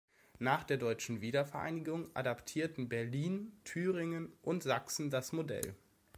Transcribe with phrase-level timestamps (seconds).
[0.39, 5.75] Nach der Deutschen Wiedervereinigung adaptierten Berlin, Thüringen und Sachsen das Modell.